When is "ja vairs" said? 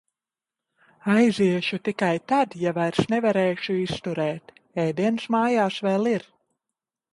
2.63-3.03